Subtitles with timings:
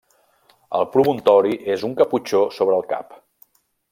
[0.79, 3.17] El promontori és un caputxó sobre el cap.